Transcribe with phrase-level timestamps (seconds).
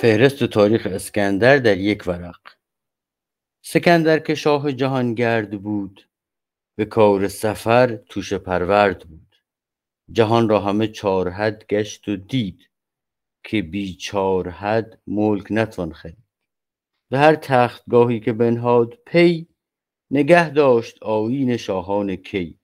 [0.00, 2.40] فهرست تاریخ اسکندر در یک ورق.
[3.62, 6.08] سکندر که شاه جهانگرد بود
[6.76, 9.36] به کار سفر توش پرورد بود.
[10.12, 12.70] جهان را همه چار حد گشت و دید
[13.44, 16.26] که بی چار حد ملک نتوان خرید.
[17.10, 19.48] به هر تختگاهی که بنهاد پی
[20.10, 22.58] نگه داشت آیین شاهان کی.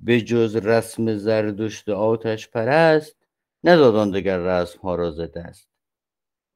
[0.00, 3.16] به جز رسم زردشت آتش پرست
[3.64, 5.69] نداد دگر رسم ها را ز دست.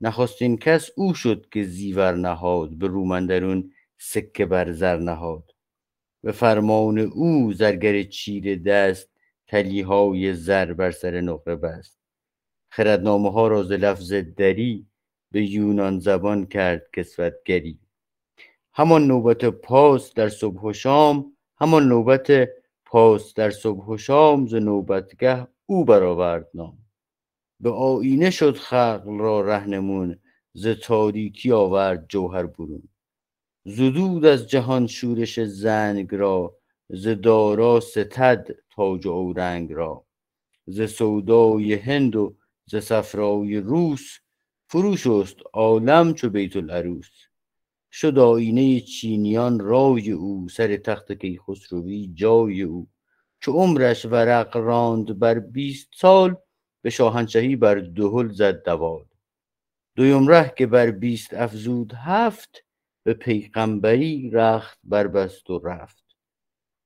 [0.00, 5.54] نخستین کس او شد که زیور نهاد به رومندرون سکه بر زر نهاد.
[6.22, 9.10] به فرمان او زرگر چیر دست
[9.46, 11.98] تلیهای زر بر سر نقره بست.
[12.70, 14.86] خردنامه ها را ز لفظ دری
[15.30, 17.78] به یونان زبان کرد کسوتگری.
[18.72, 22.48] همان نوبت پاس در صبح و شام همان نوبت
[22.84, 26.83] پاس در صبح و شام ز نوبتگه او برآورد نام.
[27.64, 30.18] به آینه شد خلق را رهنمون
[30.52, 32.88] ز تاریکی آورد جوهر برون.
[33.64, 36.56] زدود از جهان شورش زنگ را
[36.88, 40.04] ز دارا ستد تاج و اورنگ را.
[40.66, 44.18] ز سودای هند و ز صفرای روس
[44.68, 47.10] فرو شست عالم چو بیت العروس.
[47.92, 52.88] شد آینه چینیان رای او سر تخت کیخسروی جای او.
[53.40, 56.36] چو عمرش ورق راند بر بیست سال
[56.84, 59.04] به شاهنشهی بر دهل زد دوال.
[59.96, 62.64] دویم ره که بر بیست افزود هفت
[63.02, 66.04] به پیغمبری رخت بربست و رفت.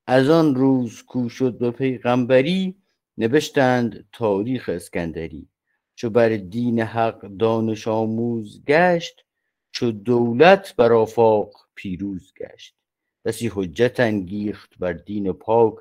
[0.07, 2.77] از آن روز کو شد به پیغمبری
[3.19, 5.49] نوشتند تاریخ اسکندری.
[5.95, 9.25] چو بر دین حق دانش آموز گشت
[9.71, 12.75] چو دولت بر آفاق پیروز گشت.
[13.25, 15.75] بسی حجت انگیخت بر دین پاک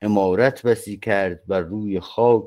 [0.00, 2.44] امارت بسی کرد بر روی خاک.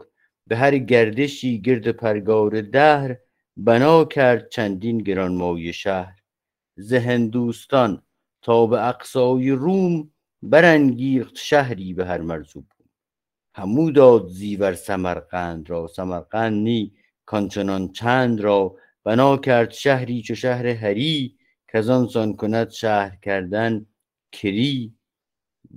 [0.47, 3.17] به هر گردشی گرد پرگار دهر
[3.57, 6.19] بنا کرد چندین گرانمایه شهر.
[6.77, 8.01] ز هندوستان
[8.41, 12.65] تا به اقصای روم برانگیخت شهری به هر مرزوب.
[13.55, 16.93] همو داد زیور سمرقند را سمرقند نی
[17.25, 18.75] کانچنان چند را.
[19.03, 21.37] بنا کرد شهری چو شهر هری
[22.09, 23.85] سان کند شهر کردن
[24.31, 24.93] کری.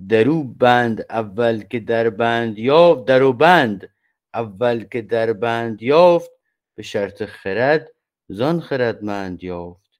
[0.09, 3.89] درو بند اول که در بند یافت درو بند
[4.37, 6.31] اول که در بند یافت
[6.75, 7.91] به شرط خرد
[8.29, 9.99] زان خردمند یافت.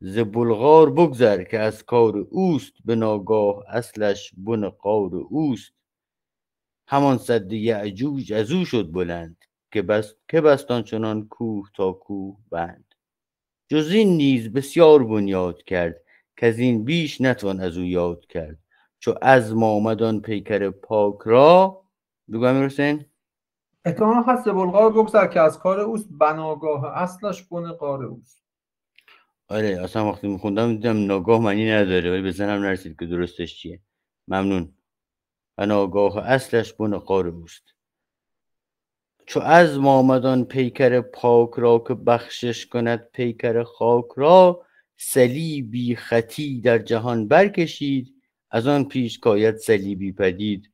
[0.00, 5.72] ز بلغار بگذر که از کار اوست به ناگاه اصلش بن قار اوست.
[6.88, 9.36] همان سد یعجوج از او شد بلند
[9.72, 12.94] که بست که بست چنان کوه تا کوه بند.
[13.68, 16.02] جز این نیز بسیار بنیاد کرد
[16.42, 18.58] از این بیش نتوان از او یاد کرد.
[18.98, 21.84] چو از آمد پیکر پاک را
[22.32, 23.04] بگو امیر حسین.
[23.84, 28.42] اتهام هست بلغار بگذر که از کار اوست بناگاه اصلش بن قار اوست.
[29.48, 33.80] آره اصلا وقتی میخوندم دیدم ناگاه معنی نداره ولی به زنم نرسید که درستش چیه.
[34.28, 34.74] ممنون.
[35.56, 37.62] بناگاه اصلش بن قار اوست.
[39.26, 44.66] چو از آمد پیکر پاک را که بخشش کند پیکر خاک را
[44.96, 48.14] صلیبی خطی در جهان برکشید.
[48.50, 50.71] از آن پیش کاید صلیبی پدید.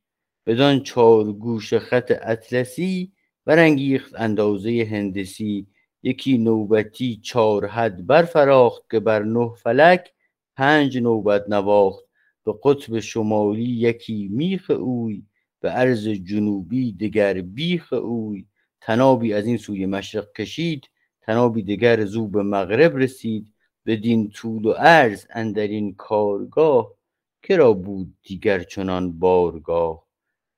[0.49, 3.11] بدان چار گوش خط اطلسی
[3.45, 5.67] برانگیخت اندازه هندسی.
[6.03, 10.13] یکی نوبتی چار حد برفراخت که بر نه فلک
[10.55, 12.05] پنج نوبت نواخت.
[12.45, 15.23] به قطب شمالی یکی میخ اوی
[15.59, 18.45] به عرض جنوبی دگر بیخ اوی.
[18.81, 20.89] تنابی از این سوی مشرق کشید
[21.21, 23.53] تنابی دگر زو به مغرب رسید.
[23.85, 26.93] بدین طول و عرض اندرین کارگاه
[27.43, 30.08] کرا بود دیگر چنان بارگاه.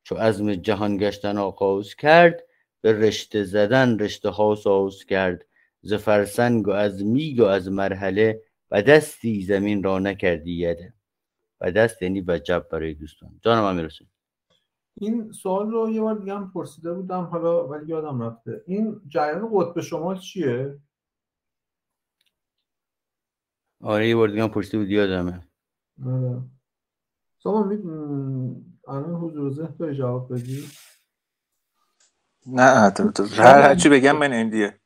[0.04, 2.44] چو عزم جهان گشتن آغاز کرد
[2.82, 5.46] به رشته زدن رشته ها ساز کرد.
[5.82, 10.94] ز فرسنگ و از میگ و از مرحله و دستی زمین را نکردی یده.
[11.62, 13.40] و دست یعنی وجب برای دوستان.
[13.42, 14.08] جانم امیر حسین.
[14.94, 18.64] این سوال رو یه بار دیگه هم پرسیده بودم حالا ولی یادم رفته.
[18.68, 20.80] این جریان قطب شمال چیه؟
[23.82, 25.48] آره یه بار دیگه هم پرسیده بود یادمه.
[26.06, 26.42] آره.
[27.38, 27.70] سامان
[28.88, 30.70] الان حضور ذهن تو جواب بدی
[32.46, 34.80] نه تو تو هر چی بگم من اندیه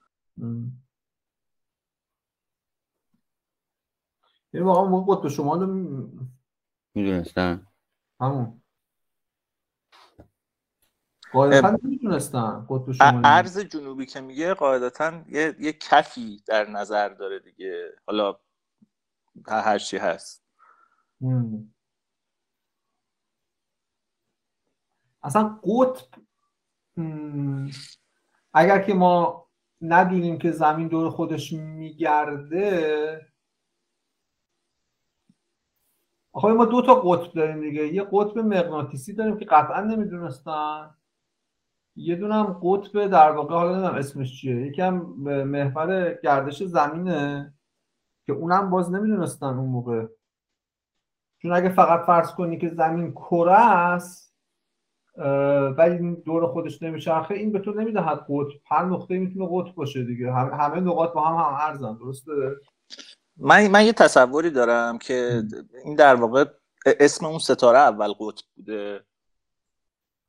[4.53, 5.69] یعنی واقعا موقع قطب شمال
[6.95, 7.67] می‌دونستن
[8.21, 8.61] همون.
[11.31, 17.39] قاعدتا می‌دونستن قطب شمالی عرض جنوبی که میگه قاعدتا یه, یه کفی در نظر داره
[17.39, 17.91] دیگه.
[18.07, 18.39] حالا
[19.47, 20.45] هر چی هست.
[25.25, 26.07] اصلا قطب
[28.53, 29.45] اگر که ما
[29.81, 33.27] ندونیم که زمین دور خودش میگرده
[36.33, 37.93] آخه ما دو تا قطب داریم دیگه.
[37.93, 40.95] یه قطب مغناطیسی داریم که قطعا نمی‌دونستن.
[41.95, 44.67] یه دونم قطب در واقع حالا نمی‌دونم اسمش چیه.
[44.67, 44.95] یکم
[45.43, 47.53] محور گردش زمینه
[48.25, 50.05] که اونم باز نمی‌دونستن اون موقع.
[51.37, 54.34] چون اگه فقط فرض کنی که زمین کره است
[55.77, 57.35] ولی دور خودش نمیچرخه.
[57.35, 58.59] این به تو نمی‌دهد قطب.
[58.65, 60.31] هر نقطه می‌تونه قطب باشه دیگه.
[60.33, 61.97] همه نقاط با هم هم ارزن.
[61.97, 62.31] درسته؟
[63.37, 65.43] من من یه تصوری دارم که
[65.85, 66.45] این در واقع
[66.85, 69.03] اسم اون ستاره اول قطب بوده.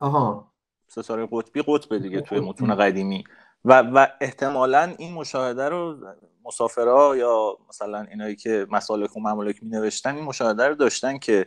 [0.01, 0.53] آها.
[0.89, 3.25] ستاره قطبی قطب دیگه توی متون قدیمی.
[3.65, 5.97] و و احتمالا این مشاهده رو
[6.45, 11.47] مسافرها یا مثلا اینایی که مسالک و ممالک می نوشتن این مشاهده رو داشتن که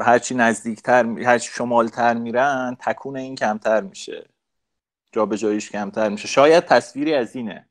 [0.00, 4.30] هرچی نزدیکتر هرچی شمالتر میرن تکون این کمتر میشه.
[5.12, 6.28] جابجاییش کمتر میشه.
[6.28, 7.68] شاید تصویری از اینه.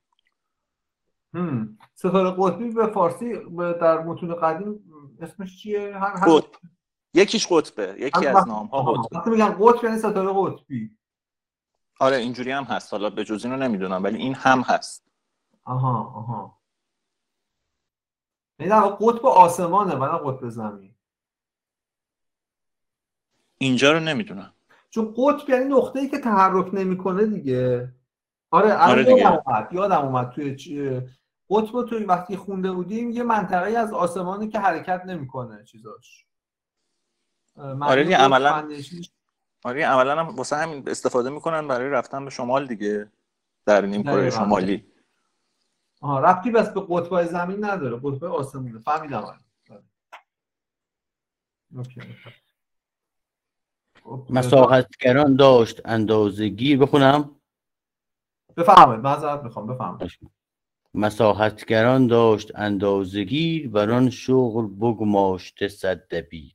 [1.94, 3.34] ستاره قطبی به فارسی
[3.82, 4.92] در متون قدیم
[5.22, 6.60] اسمش چیه؟ هر قطب.
[7.14, 7.96] یکیش قطبه.
[8.00, 10.98] یکی از نام ها قطبه وقتی میگن قطب یعنی ستاره قطبی.
[12.00, 12.94] آره اینجوری هم هست.
[12.94, 15.08] حالا به جز اینو نمی‌دونم ولی این هم هست.
[15.64, 16.60] آها آها.
[18.60, 20.96] یعنی در قطب آسمانه و نه قطب زمین.
[23.62, 24.54] اینجا رو نمی‌دونم.
[24.90, 27.94] چون قطب یعنی نقطه ای که تحرک نمی‌کنه دیگه.
[28.52, 29.18] آره آره دیگه.
[29.18, 30.30] یادم اومد یادم اومد.
[30.30, 30.70] توی چ...
[31.50, 36.26] قطب توی وقتی خونده بودیم یه منطقه از آسمانی که حرکت نمی‌کنه چیزاش.
[37.82, 38.70] آره دیگه عملا
[39.64, 43.12] آره عملا هم واسه همین استفاده می‌کنن برای رفتن به شمال دیگه
[43.66, 44.86] در نیم کره شمالی.
[46.02, 48.80] آها ربطی بس به قطبای زمین نداره قطبای آسمونه.
[48.80, 49.40] فهمیدم آره.
[51.76, 52.02] اوکی.
[54.30, 57.36] مساحتگران داشت اندازگیر بخونم.
[58.58, 60.10] بفهمید معذرت می‌خوام بفهمید
[60.94, 66.54] مساحتگران داشت اندازگیر بران شغل بگماشته صد دبیر.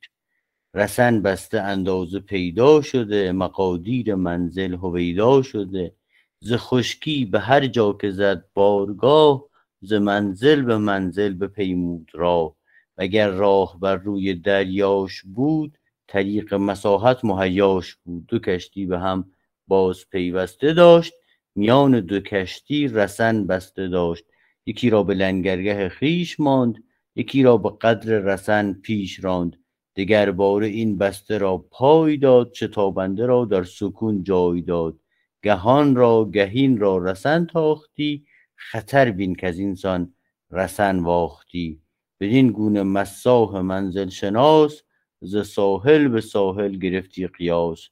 [0.73, 5.95] رسن بسته اندازه پیدا شده مقادیر منزل هویدا شده.
[6.39, 9.45] ز خشکی به هر جا که زد بارگاه
[9.81, 12.55] ز منزل به منزل به پیمود را
[12.97, 18.25] وگر راه بر روی دریاش بود طریق مساحت مهیاش بود.
[18.27, 19.31] دو کشتی به هم
[19.67, 21.13] باز پیوسته داشت.
[21.55, 24.25] میان دو کشتی رسن بسته داشت.
[24.65, 26.83] یکی را به لنگرگه خیش ماند
[27.15, 29.59] یکی را به قدر رسن پیش راند.
[29.95, 34.99] دگر باره این بسته را پای داد شتابنده را در سکون جای داد.
[35.43, 38.25] گهان را گهین را رسن تاختی
[38.55, 40.13] خطر بین که از اینسان
[40.51, 41.81] رسن واختی.
[42.19, 44.81] بدین گونه مساح منزل شناس
[45.21, 47.89] ز ساحل به ساحل گرفتی قیاس.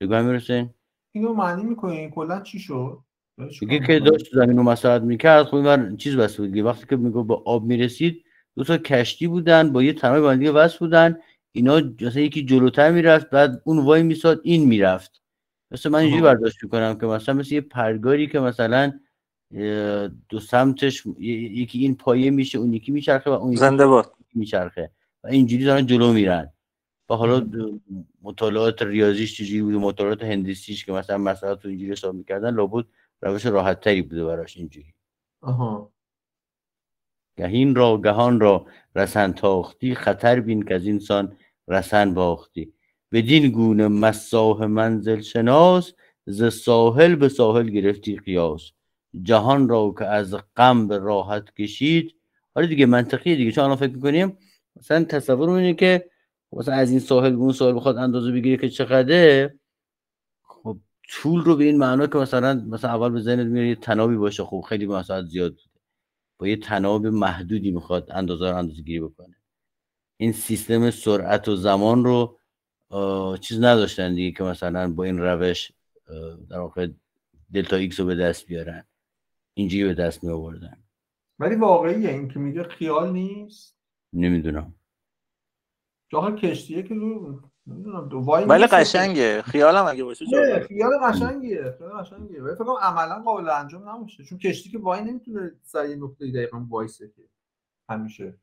[0.00, 0.70] بگو همین
[1.14, 2.98] اینو معنی می‌کنی؟ کلا چی شد؟
[3.60, 5.46] دیگه که داشت زمین رو مساعد می‌کرد.
[5.46, 8.24] خب چیز بس بود وقتی که میگو به آب می‌رسید
[8.56, 11.18] دو تا کشتی بودن با یه تنهای باندی وصل بودن.
[11.52, 15.22] اینا مثلا یکی جلوتر می‌رفت بعد اون وای میساد این می‌رفت.
[15.70, 18.92] مثلا من اینجوری برداشت می‌کنم که مثلا مثل یه پرگاری که مثلا
[20.28, 24.12] دو سمتش یکی این پایه میشه اون یکی میچرخه و اون زنده باد.
[24.34, 24.90] میچرخه.
[25.28, 26.52] و اینجوری دارن جلو میرن.
[27.10, 27.46] و حالا
[28.22, 32.84] مطالعات ریاضیش چجوری بود مطالعات هندسیش که مثلا مسائل رو اینجوری حساب می‌کردن لابد
[33.22, 34.94] روش راحت تری بوده براش اینجوری.
[35.40, 35.92] آها.
[37.38, 38.66] گهین را گهان را
[38.96, 41.36] رسن تاختی خطر بین که از اینسان
[41.68, 42.72] رسن باختی.
[43.12, 45.92] بدین گونه مساح منزل شناس
[46.26, 48.72] ز ساحل به ساحل گرفتی قیاس.
[49.22, 52.14] جهان را که از غم به راحت کشید.
[52.54, 54.38] حالا دیگه منطقیه دیگه چون الان فکر می‌کنیم
[54.78, 56.10] مثلا تصور اینه که
[56.52, 59.58] مثلا از این ساحل به اون ساحل بخواد اندازه بگیره که چقدره
[60.42, 64.16] خب طول رو به این معنا که مثلا مثلا اول به ذهنت میاد یه تنابی
[64.16, 65.80] باشه خب خیلی مساحت زیاد بوده.
[66.38, 69.36] با یه تناب محدودی می‌خواد اندازه رو اندازه گیری بکنه.
[70.16, 72.38] این سیستم سرعت و زمان رو
[73.40, 75.72] چیز نداشتن دیگه که مثلا با این روش
[76.50, 76.88] در واقع
[77.54, 78.84] delta x رو به دست بیارن.
[79.54, 80.76] اینجوری به دست می آوردن
[81.38, 83.77] ولی واقعیه این که میگه خیال نیست؟
[84.12, 84.74] نمی‌دونم.
[86.08, 87.40] جاها کشتیه که رو
[88.26, 89.42] ولی قشنگه.
[89.42, 90.24] خیالم اگه باشه
[90.68, 91.74] خیال قشنگیه.
[91.78, 92.42] خیال قشنگیه.
[92.42, 96.66] ولی فکر عملا قابل انجام نمیشه چون کشتی که وای نمی‌تونه سر یه نقطه دقیقا
[96.68, 97.22] وایسه که
[97.88, 98.34] همیشه.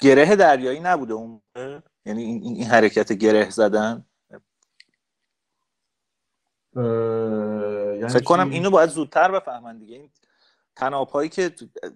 [0.00, 1.40] گره دریایی نبوده اون
[2.06, 4.04] یعنی این, این حرکت گره زدن؟
[6.76, 9.96] یعنی فکر کنم اینو باید زودتر بفهمن دیگه.
[9.96, 10.10] این
[10.78, 11.52] تناب هایی که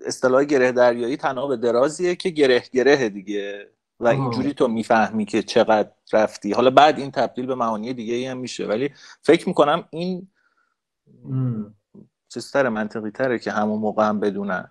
[0.06, 3.68] اصطلاح گره دریایی تناب درازیه که گره گره دیگه.
[4.00, 6.52] و اینجوری تو می‌فهمی که چقدر رفتی.
[6.52, 8.66] حالا بعد این تبدیل به معانی دیگه ای هم میشه.
[8.66, 8.90] ولی
[9.22, 10.28] فکر می‌کنم این
[12.28, 14.70] چیزتره منطقی تره که همون موقع هم بدونن.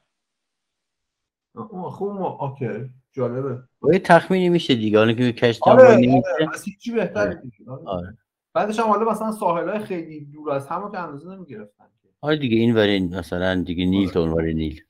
[1.83, 2.89] خوب اوکی.
[3.11, 3.63] جالبه.
[3.79, 4.97] با یه تخمینی میشه دیگه.
[4.97, 6.21] حالا که کشتی آره, آره.
[6.39, 6.49] آره.
[6.79, 7.41] چی بهتره آره.
[7.67, 7.87] آره.
[7.87, 8.17] آره.
[8.53, 11.85] بعدش هم حالا مثلا ساحل های خیلی دور از همه که اندازه نمی‌گرفتن.
[12.21, 14.13] آره دیگه این ورین مثلا دیگه نیل آره.
[14.13, 14.83] تا اون نیل.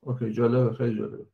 [0.00, 1.26] اوکی جالبه خیلی جالبه.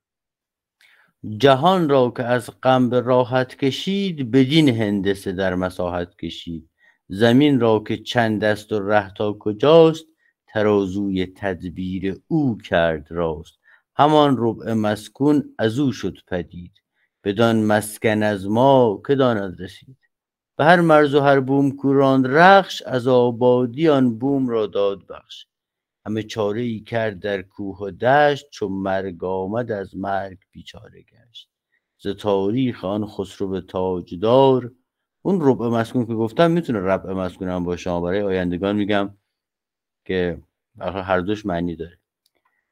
[1.37, 6.71] جهان را که از غم به راحت کشید بدین هندسه در مساحت کشید.
[7.09, 10.05] زمین را که چند است و ره تا کجاست
[10.47, 13.59] ترازوی تدبیر او کرد راست.
[13.97, 16.73] همان ربع مسکون از او شد پدید.
[17.25, 19.97] بدان مسکن از ما که داند رسید؟
[20.57, 25.47] به هر مرز و هر بوم کوراند رخش از آبادی آن بوم را داد بخش.
[26.07, 31.51] همه چاره ای کرد در کوه و دشت چون مرگ آمد از مرگ بیچاره گشت.
[31.99, 34.73] ز تاریخ آن خسرو تاجدار
[35.23, 38.01] اون ربع مسکون که گفتم می‌تونه ربع مسکون هم باشه.
[38.01, 39.15] برای آیندگان میگم
[40.05, 40.43] که
[40.81, 41.99] هر دوش معنی داره.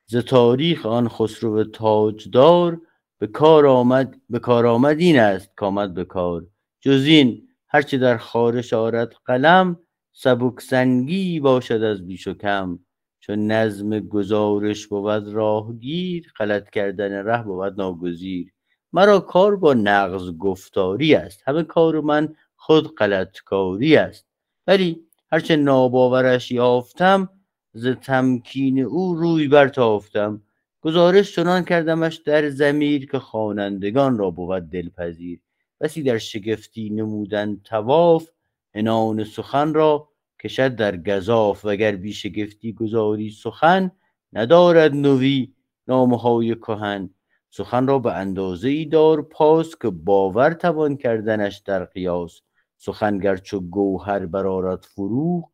[0.07, 2.81] ز تاریخ آن خسرو تاجدار
[3.19, 6.47] به کار آمد به کار آمد این است کامد به کار.
[6.81, 9.79] جز این هرچه در خارش آرد قلم
[10.12, 12.79] سبک سنگی باشد از بیش و کم.
[13.21, 18.52] چون نظم گزارش بود راهگیر غلط کردن ره بود ناگزیر.
[18.93, 21.43] مرا کار با نقض گفتاری است.
[21.47, 24.26] همه کار من خود غلط کاری است.
[24.67, 27.29] ولی هرچه ناباورش یافتم
[27.73, 30.43] ز تمکین او روی برتافتم
[30.81, 35.41] گزارش چنان کردمش در زمیر که خوانندگان را بود دلپذیر.
[35.83, 38.29] بسی در شگفتی نمودن تواف
[38.75, 40.09] انان سخن را
[40.43, 43.91] کشد در گذاف وگر بی شگفتی گذاری سخن
[44.33, 45.53] ندارد نوی
[45.89, 47.11] نامه های کهن.
[47.51, 52.41] سخن را به اندازه ای دار پاس که باور توان کردنش در قیاس.
[52.79, 55.51] سخنگر چو گوهر برارد فروغ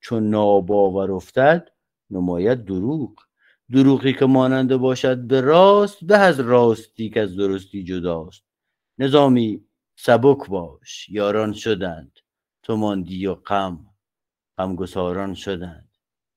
[0.00, 1.68] چون ناباور افتد
[2.10, 3.14] نماید دروغ.
[3.72, 8.44] دروغی که ماننده باشد به راست به از راستی که از درستی جداست.
[8.98, 9.67] نظامی
[10.00, 12.18] سبک باش یاران شدند.
[12.62, 13.94] تو ماندی و غم
[14.58, 15.90] غمگساران شدند.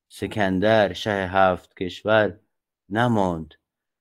[0.10, 2.40] سکندر شه هفت کشور
[2.90, 3.54] نماند.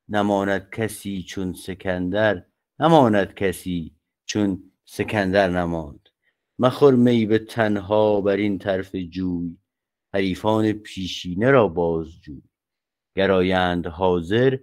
[0.09, 2.47] نماند کسی چون سکندر
[2.79, 6.09] نماند کسی چون سکندر نماند.
[6.59, 9.59] مخور می به تنها بر این طرف جوی
[10.15, 12.43] حریفان پیشینه را بازجوی
[13.17, 14.59] گرایند حاضر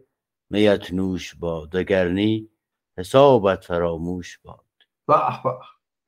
[0.49, 2.49] میت نوش باد وگرنی
[2.97, 4.66] حسابت فراموش باد.
[5.07, 5.13] به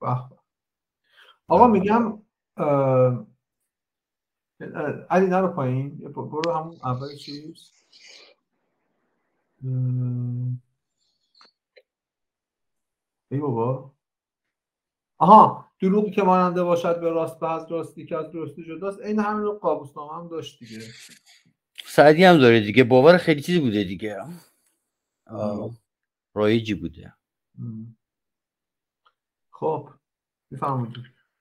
[0.01, 0.07] به
[1.47, 2.21] آقا میگم
[5.09, 5.97] علی نرو پایین.
[5.97, 7.71] برو همون اول چیز.
[13.31, 13.91] ای بابا.
[15.17, 19.19] آها دروغی که ماننده باشد به راست به از راستی که از درستی جداست این
[19.19, 20.81] همین رو قابوسنامه هم داشت دیگه.
[21.85, 22.83] سعدی هم داره دیگه.
[22.83, 24.17] باور خیلی چیزی بوده دیگه.
[26.33, 27.13] رایجی بوده.
[29.59, 29.89] خب
[30.51, 30.95] بفرمایید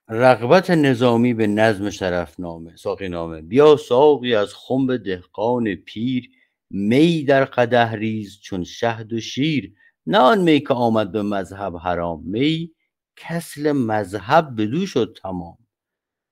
[0.08, 6.30] رغبت نظامی به نظم شرفنامه ساقی نامه بیا ساقی از خنب دهقان پیر
[6.70, 9.74] می در قده ریز چون شهد و شیر.
[10.06, 12.22] نه آن می که آمد به مذهب حرام.
[12.24, 12.72] می
[13.16, 15.58] کسل مذهب بدو شد تمام.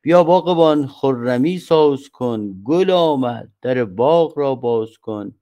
[0.02, 5.34] بیا باغبان خرمی ساز کن گل آمد در باغ را باز کن.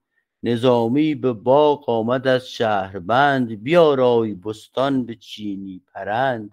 [0.47, 6.51] نظامی به باغ آمد از شهربند بیارای بستان به چینی پرند.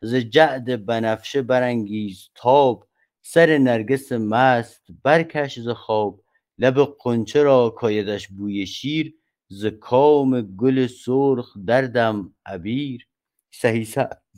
[0.00, 2.86] ز جعد بنفشه برانگیز تاب
[3.22, 6.20] سر نرگس مست برکش ز خواب.
[6.58, 9.14] لب قنچه را کایدش بوی شیر
[9.48, 13.06] ز کام گل سرخ دردم عبیر.
[13.50, 13.88] سهی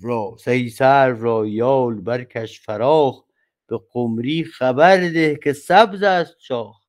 [0.03, 0.37] را
[1.21, 3.25] را یال برکش فراخ
[3.67, 6.80] به قمری خبر ده که سبز است شاخ.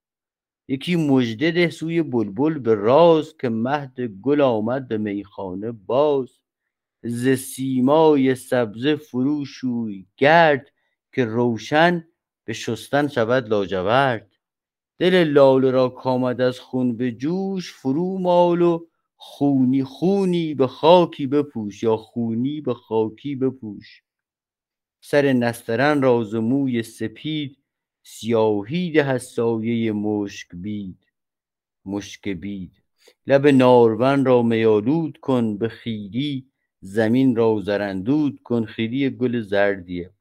[0.71, 6.39] یکی مژده ده سوی بلبل به راز که مهد گل آمد به میخانه باز.
[7.03, 10.71] ز سیمای سبزه فرو شوی گرد
[11.11, 12.07] که روشن
[12.45, 14.31] به شستن شود لاجورد.
[14.99, 21.27] دل لاله را کامد از خون به جوش فرو مال و خونی خونی به خاکی
[21.27, 24.03] بپوش یا خونی به خاکی بپوش.
[25.01, 27.60] سر نسترن را ز موی سپید
[28.03, 31.07] سیاهی ده از سایه مشک بید
[31.85, 32.83] مشک بید.
[33.27, 40.13] لب نارون را میالود کن به خیری زمین را زرندود کن خیری گل زردیه.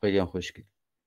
[0.00, 0.62] خیلی هم خوشگل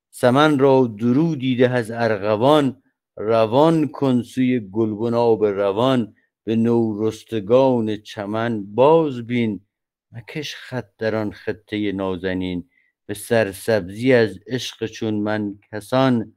[0.09, 2.83] سمن را درودی ده از ارغوان
[3.15, 6.15] روان کن سوی گلگناب روان.
[6.43, 9.65] به نورستگان چمن باز بین
[10.11, 12.69] مکش خط در آن خطه نازنین.
[13.09, 16.33] به سرسبزی از عشق چون من کسان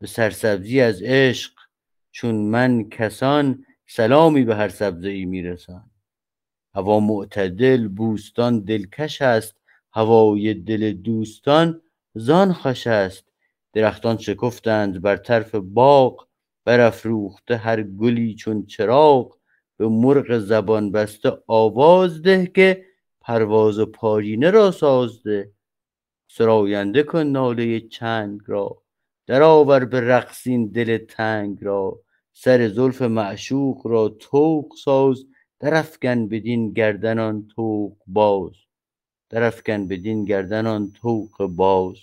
[0.00, 1.52] به سرسبزی از عشق
[2.10, 5.90] چون من کسان سلامی به هر سبزه میرسان.
[6.74, 9.56] هوا معتدل بوستان دلکش است.
[9.92, 11.82] هوای دل دوستان
[12.14, 13.24] زان خوش است.
[13.72, 16.28] درختان شکفتند بر طرف باغ
[16.64, 19.36] برافروخته هر گلی چون چراغ.
[19.76, 22.84] به مرغ زبان بسته آواز ده که
[23.20, 25.52] پرواز و پارینه را سازده.
[26.36, 28.82] سراینده کن ناله چنگ را.
[29.26, 32.00] درآور به رقصین دل تنگ را.
[32.32, 35.24] سر زلف معشوق را توق ساز.
[35.60, 38.52] درفکن بدین گردنان توق باز.
[39.30, 41.96] درفکن بدین گردنان توق باز.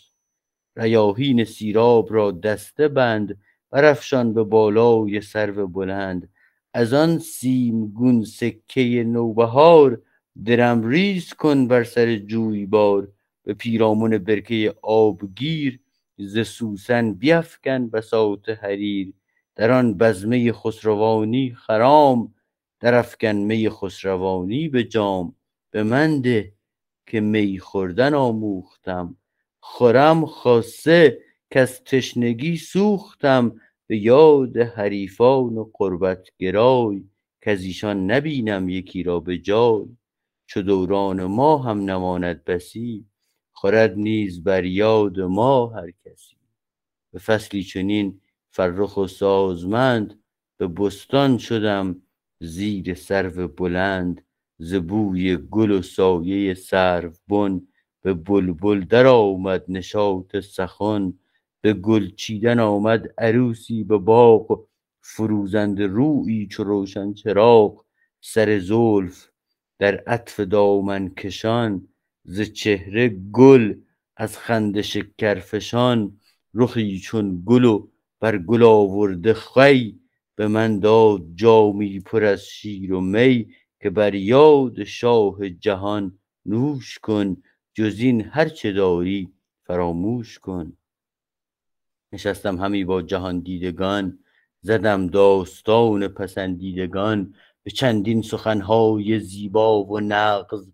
[0.76, 3.38] ریاهین سیراب را دسته بند.
[3.72, 6.30] برافشان به بالای سرو بلند.
[6.74, 10.02] از آن سیمگون سکه نوبهار.
[10.46, 13.08] درم ریز کن بر سر جویبار.
[13.48, 15.80] به پیرامون برکه آبگیر
[16.18, 19.14] ز سوسن بیفکن بساط حریر.
[19.56, 22.34] در آن بزمه خسروانی خرام
[22.80, 25.36] درافکن می خسروانی به جام.
[25.72, 26.54] به من ده
[27.06, 29.18] که می خوردن آموختم.
[29.60, 31.20] خورم خاصه
[31.52, 33.62] کز تشنگی سوختم.
[33.88, 37.04] به یاد حریفان و قربت گرای
[37.42, 39.86] کز ایشان نبینم یکی را به جای.
[40.46, 43.06] چو دوران ما هم نماند بسی
[43.60, 46.36] خورد نیز بر یاد ما هر کسی.
[47.14, 50.20] به فصلی چنین فرخ و سازمند
[50.58, 52.02] به بستان شدم
[52.40, 54.26] زیر سرو بلند
[54.60, 57.68] ز بوی گل و سایه سروبن
[58.02, 61.14] به بلبل درآمد نشاط سخن
[61.62, 64.66] به گل چیدن آمد عروسی به باغ.
[65.02, 67.86] فروزنده رویی چو روشن چراغ
[68.22, 69.30] سر زلف
[69.80, 71.88] در عطف دامن کشان.
[72.28, 73.76] ز چهره گل
[74.18, 76.20] از خنده شکرفشان
[76.54, 77.88] رخی چون گل و
[78.20, 80.00] بر گل آورده خوی
[80.36, 83.48] به من داد جامی پر از شیر و می
[83.82, 87.38] که بر یاد شاه جهان نوش کن
[87.74, 90.78] جز این هر چه داری فراموش کن.
[92.12, 94.20] نشستم همی با جهان دیدگان
[94.62, 100.68] زدم داستان پسندیدگان به چندین سخنهای زیبا و نغز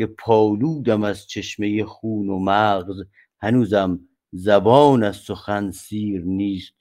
[0.00, 3.02] که پالودم از چشمه خون و مغز
[3.40, 4.00] هنوزم
[4.32, 6.72] زبان از سخن سیر نیست.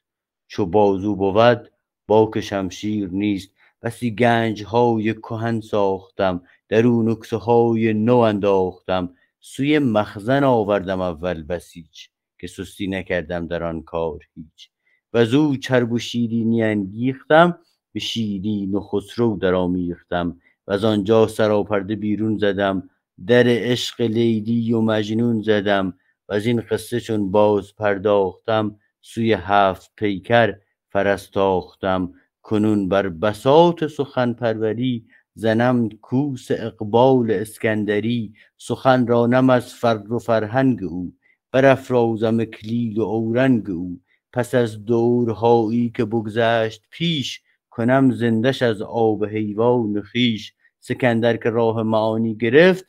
[0.48, 1.72] چو بازو بود
[2.08, 3.50] باک شمشیر نیست.
[3.82, 9.14] بسی گنج های کهن ساختم در او نکته های نو انداختم.
[9.40, 12.08] سوی مخزن آوردم اول بسیج
[12.40, 14.70] که سستی نکردم در آن کار هیچ.
[15.14, 17.60] و او چرب و شیرینی انگیختم
[17.94, 22.90] به شیرین و خسرو درآمیختم و از آنجا سراپرده بیرون زدم
[23.28, 25.94] در عشق لیلی و مجنون زدم.
[26.30, 30.56] و از این قصه چون باز پرداختم سوی هفت پیکر
[30.90, 32.14] فرستاختم.
[32.42, 38.34] کنون بر بساط سخن پروری زنم کوس اقبال اسکندری.
[38.58, 41.14] سخن رانم از فر و فرهنگ او
[41.52, 44.00] برافرازم اکلیل و اورنگ او.
[44.34, 50.54] پس از دورهایی که بگذشت پیش کنم زندش از آب حیوان خویش.
[50.80, 52.86] سکندر که راه معانی گرفت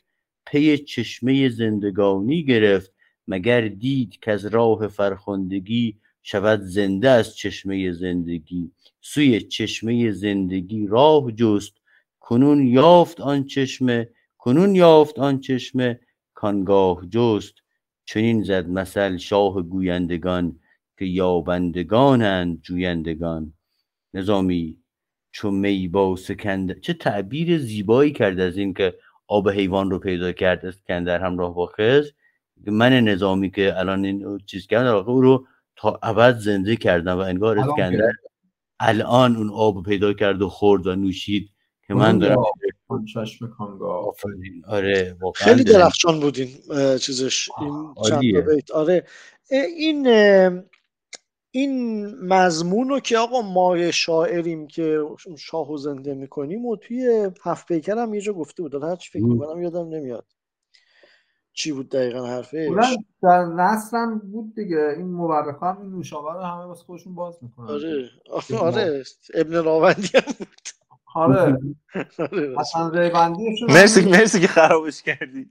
[0.50, 2.92] پی چشمه زندگانی گرفت
[3.28, 11.32] مگر دید که از راه فرخندگی شود زنده از چشمه زندگی؟ سوی چشمه زندگی راه
[11.32, 11.72] جست
[12.20, 14.08] کنون یافت آن چشمه
[14.38, 16.00] کنون یافت آن چشمه
[16.34, 17.54] کانگاه جست.
[18.04, 20.60] چنین زد مثل شاه گویندگان
[20.98, 23.52] که یابندگانند جویندگان.
[24.14, 24.78] نظامی
[25.32, 28.94] چو می با سکندر چه تعبیر زیبایی کرد از این که
[29.30, 32.10] آب حیوان رو پیدا کرد اسکندر همراه با خز
[32.66, 37.58] من نظامی که الان این چیز کرد او رو تا ابد زنده کردم و انگار
[37.58, 38.12] اسکندر
[38.80, 41.50] الان اون آب پیدا کرد و خورد و نوشید
[41.86, 42.42] که من دارم
[44.66, 46.48] آره خیلی درخشان بود این
[46.98, 47.48] چیزش.
[47.60, 48.70] این چند بیت.
[48.70, 49.06] آره
[49.76, 50.02] این
[51.50, 55.00] این مضمون رو که آقا ما شاعریم که
[55.38, 58.74] شاهو زنده می‌کنیم و توی هفت پیکر هم یه جا گفته بود.
[58.74, 60.26] هر چی فکر می‌کنم یادم نمیاد.
[61.52, 62.70] چی بود دقیقا حرفه
[63.22, 64.94] در نصر بود دیگه.
[64.96, 67.66] این مورخ هم این نوشابه رو همه واسه خودشون باز می‌کنن.
[67.66, 68.10] آره.
[68.60, 69.02] آره.
[69.34, 70.68] ابن راوندی هم بود.
[71.14, 71.58] آره.
[72.60, 75.50] اصلا ریوندیشون مرسی مرسی که خرابش کردی.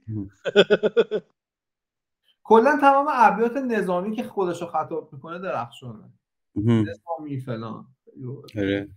[2.50, 6.12] کلا تمام ابیات نظامی که خودشو خطاب می‌کنه درخشانه.
[6.56, 7.86] نظامی فلان.
[8.58, 8.88] آره.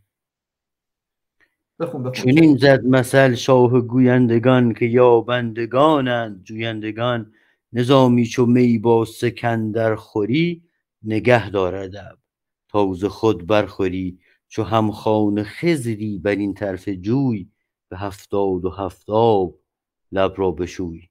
[1.79, 2.11] بخون بخون.
[2.11, 6.43] چنین زد مثل شاه گویندگان که یابندگانند.
[6.43, 7.33] جویندگان
[7.73, 10.63] نظامی چو می با سکندر خوری
[11.03, 12.17] نگه دارد
[12.69, 17.49] تازه خود برخوری چو همخوان خزری بر این طرف جوی.
[17.89, 19.59] به هفتاد و هفتاب
[20.11, 21.09] لب را بشوی.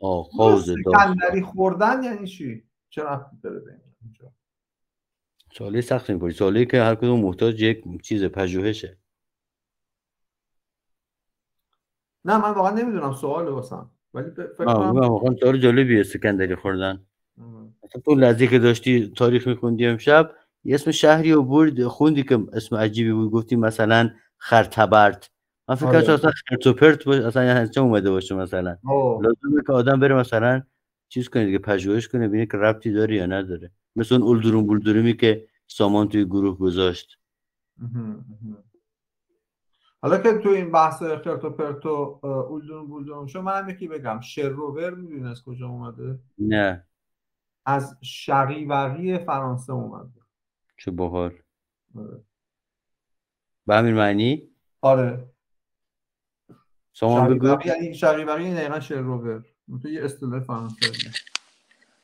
[0.00, 4.32] آغاز سکندری خوردن یعنی چی؟ چرا داره به اینجا؟
[5.52, 8.98] سوالی سخت می‌پرسی سوالی که هر کدوم محتاج یک چیز پژوهشه.
[12.24, 13.90] نه من واقعا نمی‌دونم سوال واسم.
[14.14, 17.06] ولی فکر کنم واقعا سوال جالبیه سکندری خوردن.
[18.04, 20.30] تو لحظه که داشتی تاریخ میخوندی امشب؟
[20.64, 23.30] یه اسم شهری و برد خوندی که اسم عجیبی بود.
[23.30, 25.30] گفتی مثلا خرتبرت
[25.70, 26.12] من فکر کنم آره.
[26.12, 28.78] اصلا خرت و پرت باشه اصلا چه اومده باشه مثلا.
[29.22, 30.62] لازمه که آدم بره مثلا
[31.08, 33.70] چیز کنه دیگه پژوهش کنه ببینه که ربطی داره یا نداره.
[33.96, 37.18] مثل اون اولدروم بولدرومی که سامان توی گروه گذاشت.
[40.02, 44.20] حالا که تو این بحث خرتو پرتو اولدروم بولدروم شو من یکی بگم.
[44.20, 46.86] شروور می‌دونی از کجا اومده؟ نه.
[47.66, 50.20] از شقیوقی فرانسه اومده.
[50.76, 51.32] چه باحال.
[51.96, 52.20] آره.
[53.66, 54.48] به همین معنی؟
[54.80, 55.30] آره.
[57.00, 57.58] سامان بگو.
[57.64, 59.44] یعنی شقیوقی یعنی دقیقا شروور
[59.82, 60.76] تو یه اصطلاح فرانسه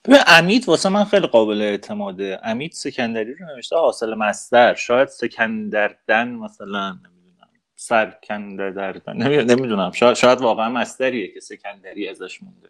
[0.04, 2.40] ببین امید واسه من خیلی قابل اعتماده.
[2.42, 4.74] امید سکندری رو نوشته حاصل مستر.
[4.74, 7.48] شاید سکندردن مثلا نمی‌دونم.
[7.76, 9.16] سرکندردن.
[9.42, 9.90] نمی‌دونم.
[9.90, 12.68] شاید, شاید واقعا مستریه که سکندری ازش مونده.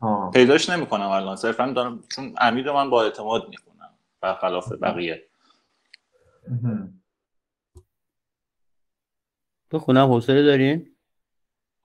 [0.00, 0.30] آه.
[0.30, 1.36] پیداش نمی‌کنم الان.
[1.36, 3.90] صرفا دارم چون امید رو من با اعتماد می‌خونم.
[4.20, 5.22] برخلاف بقیه.
[9.72, 10.89] بخونم حوصله دارین؟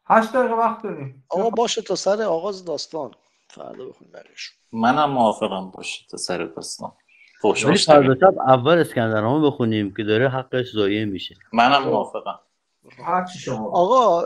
[0.07, 1.23] هشت دقیقه وقت داریم.
[1.29, 3.11] آقا باشه تا سر آغاز داستان.
[3.49, 6.91] فردا بخون برش منم موافقم باشه تا سر داستان.
[7.43, 8.15] ولی فردا
[8.47, 11.35] اول اسکندرنامه بخونیم که داره حقش ضایع میشه.
[11.53, 12.39] منم موافقم.
[13.73, 14.23] آقا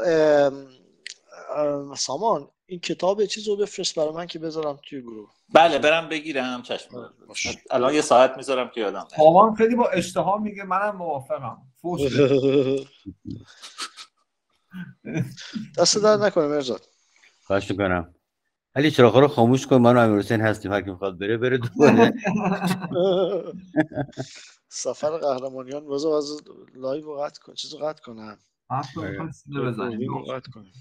[1.95, 5.29] سامان این کتاب چیز رو بفرست برای من که بذارم توی گروه.
[5.53, 6.61] بله برم بگیرم.
[6.61, 7.13] چشم.
[7.71, 11.57] الان یه ساعت می‌ذارم که یادم سامان خیلی با اشتها میگه منم موافقم.
[15.77, 16.85] دست در نکنه مرزاد.
[17.43, 18.15] خواهش می‌کنم.
[18.75, 19.77] علی چراغ رو خاموش کن.
[19.77, 20.71] من و امیر حسین هستیم.
[20.71, 22.13] هر کی می‌خواد بره بره دوباره.
[24.69, 25.87] سفر قهرمانیان.
[25.87, 26.41] بذار از
[26.75, 27.53] لایو قطع کن.
[27.53, 28.37] چیزو قطع کنم.
[28.69, 30.71] قطع کنم